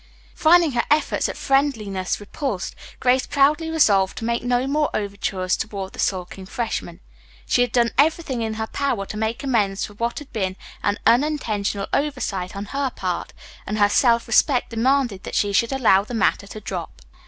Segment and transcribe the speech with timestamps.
[0.33, 5.93] Finding her efforts at friendliness repulsed, Grace proudly resolved to make no more overtures toward
[5.93, 7.01] the sulking freshman.
[7.45, 10.97] She had done everything in her power to make amends for what had been an
[11.05, 13.31] unintentional oversight on her part,
[13.67, 17.03] and her self respect demanded that she should allow the matter to drop.